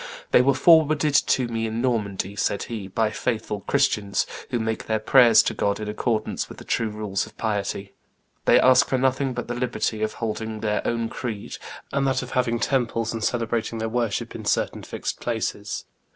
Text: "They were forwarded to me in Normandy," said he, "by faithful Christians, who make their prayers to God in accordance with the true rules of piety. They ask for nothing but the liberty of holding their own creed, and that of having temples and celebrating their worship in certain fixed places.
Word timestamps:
"They 0.31 0.41
were 0.41 0.55
forwarded 0.55 1.13
to 1.13 1.47
me 1.47 1.67
in 1.67 1.79
Normandy," 1.79 2.35
said 2.35 2.63
he, 2.63 2.87
"by 2.87 3.11
faithful 3.11 3.59
Christians, 3.61 4.25
who 4.49 4.57
make 4.57 4.87
their 4.87 4.97
prayers 4.97 5.43
to 5.43 5.53
God 5.53 5.79
in 5.79 5.87
accordance 5.87 6.49
with 6.49 6.57
the 6.57 6.63
true 6.63 6.89
rules 6.89 7.27
of 7.27 7.37
piety. 7.37 7.93
They 8.45 8.59
ask 8.59 8.87
for 8.87 8.97
nothing 8.97 9.35
but 9.35 9.47
the 9.47 9.53
liberty 9.53 10.01
of 10.01 10.13
holding 10.13 10.61
their 10.61 10.81
own 10.87 11.09
creed, 11.09 11.57
and 11.93 12.07
that 12.07 12.23
of 12.23 12.31
having 12.31 12.57
temples 12.57 13.13
and 13.13 13.23
celebrating 13.23 13.77
their 13.77 13.89
worship 13.89 14.33
in 14.33 14.43
certain 14.45 14.81
fixed 14.81 15.19
places. 15.19 15.85